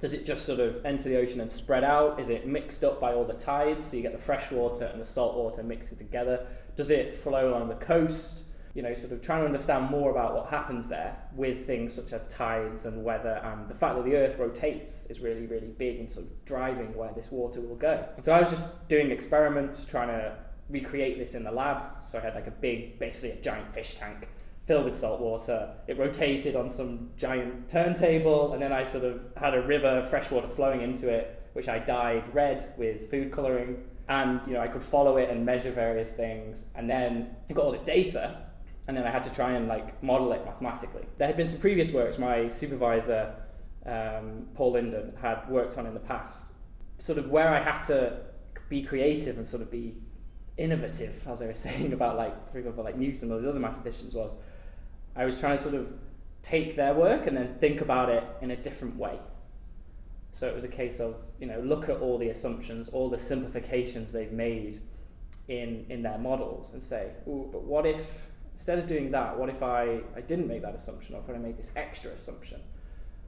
Does 0.00 0.14
it 0.14 0.24
just 0.24 0.46
sort 0.46 0.60
of 0.60 0.84
enter 0.84 1.10
the 1.10 1.18
ocean 1.18 1.40
and 1.40 1.52
spread 1.52 1.84
out? 1.84 2.18
Is 2.18 2.30
it 2.30 2.46
mixed 2.46 2.82
up 2.82 3.00
by 3.00 3.12
all 3.12 3.24
the 3.24 3.34
tides, 3.34 3.84
so 3.86 3.96
you 3.96 4.02
get 4.02 4.12
the 4.12 4.18
fresh 4.18 4.50
water 4.50 4.86
and 4.86 5.00
the 5.00 5.04
salt 5.04 5.36
water 5.36 5.62
mixing 5.62 5.98
together? 5.98 6.46
Does 6.80 6.88
it 6.88 7.14
flow 7.14 7.50
along 7.50 7.68
the 7.68 7.74
coast? 7.74 8.44
you 8.72 8.80
know, 8.80 8.94
sort 8.94 9.12
of 9.12 9.20
trying 9.20 9.40
to 9.40 9.44
understand 9.44 9.90
more 9.90 10.10
about 10.10 10.34
what 10.34 10.46
happens 10.48 10.88
there 10.88 11.14
with 11.34 11.66
things 11.66 11.92
such 11.92 12.14
as 12.14 12.26
tides 12.28 12.86
and 12.86 13.04
weather 13.04 13.38
and 13.44 13.68
the 13.68 13.74
fact 13.74 13.96
that 13.96 14.04
the 14.06 14.16
earth 14.16 14.38
rotates 14.38 15.04
is 15.10 15.20
really, 15.20 15.44
really 15.44 15.66
big 15.66 15.98
in 15.98 16.08
sort 16.08 16.24
of 16.24 16.44
driving 16.46 16.96
where 16.96 17.12
this 17.12 17.30
water 17.30 17.60
will 17.60 17.76
go. 17.76 18.08
So 18.20 18.32
I 18.32 18.40
was 18.40 18.48
just 18.48 18.88
doing 18.88 19.10
experiments 19.10 19.84
trying 19.84 20.08
to 20.08 20.34
recreate 20.70 21.18
this 21.18 21.34
in 21.34 21.44
the 21.44 21.50
lab. 21.50 21.82
So 22.06 22.18
I 22.18 22.22
had 22.22 22.34
like 22.34 22.46
a 22.46 22.52
big, 22.52 22.98
basically 22.98 23.38
a 23.38 23.42
giant 23.42 23.70
fish 23.70 23.96
tank 23.96 24.26
filled 24.66 24.86
with 24.86 24.96
salt 24.96 25.20
water. 25.20 25.74
It 25.86 25.98
rotated 25.98 26.56
on 26.56 26.70
some 26.70 27.10
giant 27.18 27.68
turntable, 27.68 28.54
and 28.54 28.62
then 28.62 28.72
I 28.72 28.84
sort 28.84 29.04
of 29.04 29.20
had 29.36 29.52
a 29.52 29.60
river, 29.60 30.06
fresh 30.08 30.30
water 30.30 30.48
flowing 30.48 30.80
into 30.80 31.10
it, 31.10 31.50
which 31.52 31.68
I 31.68 31.80
dyed 31.80 32.32
red 32.32 32.72
with 32.78 33.10
food 33.10 33.30
colouring. 33.32 33.84
And 34.10 34.44
you 34.46 34.54
know, 34.54 34.60
I 34.60 34.68
could 34.68 34.82
follow 34.82 35.16
it 35.16 35.30
and 35.30 35.46
measure 35.46 35.70
various 35.70 36.12
things, 36.12 36.64
and 36.74 36.90
then 36.90 37.34
I 37.48 37.52
got 37.54 37.64
all 37.64 37.70
this 37.70 37.80
data, 37.80 38.42
and 38.88 38.96
then 38.96 39.04
I 39.04 39.10
had 39.10 39.22
to 39.22 39.32
try 39.32 39.52
and 39.52 39.68
like 39.68 40.02
model 40.02 40.32
it 40.32 40.44
mathematically. 40.44 41.06
There 41.16 41.28
had 41.28 41.36
been 41.36 41.46
some 41.46 41.60
previous 41.60 41.92
works 41.92 42.18
my 42.18 42.48
supervisor 42.48 43.32
um, 43.86 44.48
Paul 44.54 44.72
Linden 44.72 45.14
had 45.22 45.48
worked 45.48 45.78
on 45.78 45.86
in 45.86 45.94
the 45.94 46.00
past, 46.00 46.52
sort 46.98 47.18
of 47.18 47.30
where 47.30 47.48
I 47.48 47.62
had 47.62 47.82
to 47.82 48.18
be 48.68 48.82
creative 48.82 49.36
and 49.36 49.46
sort 49.46 49.62
of 49.62 49.70
be 49.70 49.94
innovative, 50.56 51.26
as 51.28 51.40
I 51.40 51.46
was 51.46 51.58
saying 51.66 51.92
about 51.92 52.16
like, 52.16 52.52
for 52.52 52.58
example, 52.58 52.84
like 52.84 52.96
Newton 52.96 53.30
or 53.30 53.36
those 53.36 53.46
other 53.46 53.60
mathematicians 53.60 54.14
was, 54.14 54.36
I 55.16 55.24
was 55.24 55.38
trying 55.38 55.56
to 55.56 55.62
sort 55.62 55.74
of 55.76 55.92
take 56.42 56.76
their 56.76 56.94
work 56.94 57.26
and 57.26 57.36
then 57.36 57.54
think 57.58 57.80
about 57.80 58.08
it 58.08 58.24
in 58.40 58.50
a 58.50 58.56
different 58.56 58.96
way. 58.96 59.18
So 60.32 60.46
it 60.46 60.54
was 60.54 60.64
a 60.64 60.68
case 60.68 61.00
of, 61.00 61.16
you 61.40 61.46
know, 61.46 61.60
look 61.60 61.88
at 61.88 61.98
all 61.98 62.18
the 62.18 62.28
assumptions, 62.28 62.88
all 62.88 63.10
the 63.10 63.18
simplifications 63.18 64.12
they've 64.12 64.32
made 64.32 64.80
in, 65.48 65.86
in 65.88 66.02
their 66.02 66.18
models 66.18 66.72
and 66.72 66.82
say, 66.82 67.10
oh, 67.26 67.48
but 67.50 67.64
what 67.64 67.84
if 67.84 68.26
instead 68.52 68.78
of 68.78 68.86
doing 68.86 69.10
that, 69.10 69.38
what 69.38 69.48
if 69.48 69.62
I, 69.62 70.00
I 70.14 70.20
didn't 70.20 70.46
make 70.46 70.62
that 70.62 70.74
assumption, 70.74 71.14
or 71.14 71.22
if 71.26 71.34
I 71.34 71.38
made 71.38 71.56
this 71.56 71.72
extra 71.76 72.12
assumption? 72.12 72.60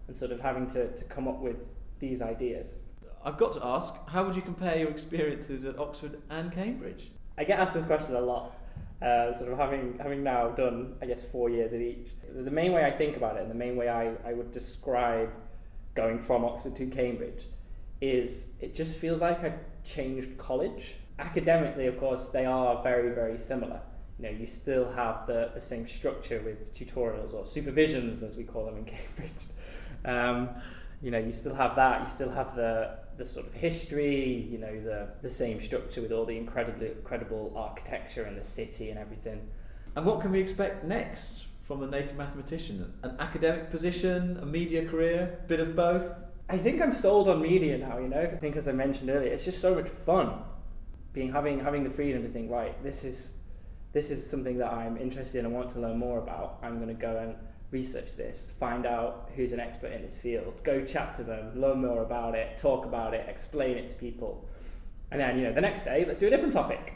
And 0.06 0.16
sort 0.16 0.30
of 0.30 0.40
having 0.40 0.66
to, 0.68 0.94
to 0.94 1.04
come 1.04 1.26
up 1.26 1.40
with 1.40 1.56
these 2.00 2.20
ideas. 2.22 2.80
I've 3.24 3.38
got 3.38 3.52
to 3.54 3.64
ask, 3.64 3.94
how 4.08 4.24
would 4.24 4.36
you 4.36 4.42
compare 4.42 4.76
your 4.76 4.90
experiences 4.90 5.64
at 5.64 5.78
Oxford 5.78 6.20
and 6.28 6.52
Cambridge? 6.52 7.12
I 7.38 7.44
get 7.44 7.58
asked 7.58 7.72
this 7.72 7.84
question 7.84 8.14
a 8.14 8.20
lot. 8.20 8.56
Uh, 9.00 9.32
sort 9.32 9.50
of 9.50 9.58
having 9.58 9.98
having 10.00 10.22
now 10.22 10.48
done, 10.50 10.94
I 11.02 11.06
guess, 11.06 11.22
four 11.22 11.50
years 11.50 11.74
at 11.74 11.80
each. 11.80 12.10
The 12.32 12.50
main 12.50 12.72
way 12.72 12.84
I 12.84 12.90
think 12.90 13.16
about 13.16 13.36
it, 13.36 13.42
and 13.42 13.50
the 13.50 13.56
main 13.56 13.74
way 13.74 13.88
I, 13.88 14.12
I 14.24 14.32
would 14.32 14.52
describe 14.52 15.30
going 15.94 16.18
from 16.18 16.44
Oxford 16.44 16.76
to 16.76 16.86
Cambridge, 16.86 17.44
is 18.00 18.48
it 18.60 18.74
just 18.74 18.98
feels 18.98 19.20
like 19.20 19.42
I've 19.44 19.58
changed 19.84 20.38
college. 20.38 20.96
Academically, 21.18 21.86
of 21.86 21.98
course, 21.98 22.30
they 22.30 22.44
are 22.46 22.82
very, 22.82 23.14
very 23.14 23.38
similar 23.38 23.80
you 24.22 24.30
know, 24.30 24.38
you 24.38 24.46
still 24.46 24.90
have 24.92 25.26
the, 25.26 25.50
the 25.54 25.60
same 25.60 25.86
structure 25.86 26.40
with 26.44 26.74
tutorials 26.74 27.34
or 27.34 27.42
supervisions, 27.44 28.22
as 28.22 28.36
we 28.36 28.44
call 28.44 28.66
them 28.66 28.76
in 28.76 28.84
Cambridge. 28.84 29.30
Um, 30.04 30.50
you 31.00 31.10
know, 31.10 31.18
you 31.18 31.32
still 31.32 31.54
have 31.54 31.74
that. 31.76 32.02
You 32.02 32.08
still 32.08 32.30
have 32.30 32.54
the 32.54 32.98
the 33.16 33.26
sort 33.26 33.46
of 33.46 33.52
history. 33.54 34.48
You 34.50 34.58
know, 34.58 34.80
the 34.80 35.08
the 35.22 35.28
same 35.28 35.58
structure 35.58 36.00
with 36.00 36.12
all 36.12 36.24
the 36.24 36.36
incredibly 36.36 36.88
incredible 36.88 37.52
architecture 37.56 38.22
and 38.22 38.38
the 38.38 38.44
city 38.44 38.90
and 38.90 38.98
everything. 38.98 39.48
And 39.96 40.06
what 40.06 40.20
can 40.20 40.30
we 40.30 40.40
expect 40.40 40.84
next 40.84 41.46
from 41.72 41.90
the 41.90 41.98
naked 41.98 42.16
mathematician? 42.16 42.92
An 43.02 43.16
academic 43.18 43.70
position, 43.70 44.38
a 44.42 44.46
media 44.46 44.86
career, 44.86 45.38
bit 45.48 45.58
of 45.58 45.74
both. 45.74 46.06
I 46.50 46.58
think 46.58 46.82
I'm 46.82 46.92
sold 46.92 47.28
on 47.28 47.40
media 47.40 47.78
now. 47.78 47.98
You 47.98 48.08
know, 48.08 48.20
I 48.20 48.36
think 48.36 48.56
as 48.56 48.68
I 48.68 48.72
mentioned 48.72 49.08
earlier, 49.08 49.32
it's 49.32 49.44
just 49.46 49.60
so 49.60 49.74
much 49.74 49.88
fun 49.88 50.34
being 51.14 51.32
having 51.32 51.60
having 51.60 51.82
the 51.84 51.90
freedom 51.90 52.22
to 52.22 52.28
think 52.28 52.50
right. 52.50 52.82
This 52.82 53.04
is 53.04 53.38
this 53.92 54.10
is 54.10 54.28
something 54.28 54.58
that 54.58 54.70
I'm 54.72 54.98
interested 54.98 55.38
in 55.38 55.46
and 55.46 55.54
want 55.54 55.70
to 55.70 55.80
learn 55.80 55.98
more 55.98 56.18
about, 56.18 56.58
I'm 56.62 56.76
going 56.76 56.88
to 56.88 56.94
go 56.94 57.16
and 57.16 57.36
research 57.70 58.16
this, 58.16 58.54
find 58.58 58.86
out 58.86 59.30
who's 59.36 59.52
an 59.52 59.60
expert 59.60 59.92
in 59.92 60.02
this 60.02 60.18
field, 60.18 60.62
go 60.62 60.84
chat 60.84 61.14
to 61.14 61.22
them, 61.22 61.58
learn 61.58 61.80
more 61.82 62.02
about 62.02 62.34
it, 62.34 62.56
talk 62.56 62.86
about 62.86 63.12
it, 63.12 63.26
explain 63.28 63.76
it 63.76 63.88
to 63.88 63.94
people. 63.94 64.48
And 65.10 65.20
then, 65.20 65.38
you 65.38 65.44
know, 65.44 65.52
the 65.52 65.60
next 65.60 65.82
day, 65.82 66.04
let's 66.06 66.18
do 66.18 66.26
a 66.26 66.30
different 66.30 66.54
topic. 66.54 66.94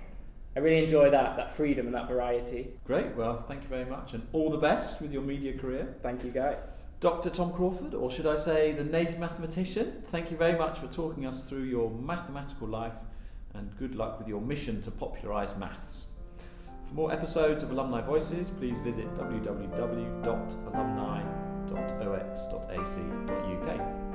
I 0.57 0.61
really 0.61 0.83
enjoy 0.83 1.11
that, 1.11 1.37
that 1.37 1.55
freedom 1.55 1.85
and 1.85 1.95
that 1.95 2.09
variety. 2.09 2.69
Great, 2.87 3.15
well, 3.15 3.45
thank 3.47 3.63
you 3.63 3.69
very 3.69 3.85
much, 3.85 4.15
and 4.15 4.27
all 4.33 4.51
the 4.51 4.57
best 4.57 5.03
with 5.03 5.13
your 5.13 5.21
media 5.21 5.57
career. 5.57 5.95
Thank 6.03 6.25
you, 6.25 6.31
Guy. 6.31 6.57
Dr. 7.01 7.29
Tom 7.29 7.53
Crawford, 7.53 7.93
or 7.93 8.11
should 8.11 8.27
I 8.27 8.37
say 8.37 8.73
the 8.73 8.83
naked 8.83 9.21
mathematician, 9.21 10.03
thank 10.11 10.31
you 10.31 10.39
very 10.39 10.59
much 10.59 10.79
for 10.79 10.87
talking 10.87 11.27
us 11.27 11.47
through 11.47 11.65
your 11.65 11.91
mathematical 11.91 12.69
life, 12.69 12.95
and 13.53 13.71
good 13.79 13.95
luck 13.95 14.19
with 14.19 14.29
your 14.29 14.41
mission 14.41 14.81
to 14.83 14.91
popularise 14.91 15.55
maths. 15.59 16.13
For 16.89 16.95
more 16.95 17.13
episodes 17.13 17.63
of 17.63 17.71
Alumni 17.71 18.01
Voices, 18.01 18.49
please 18.49 18.79
visit 18.79 19.15
www.alumni.org. 19.19 21.27
www.ox.ac.uk. 21.67 24.06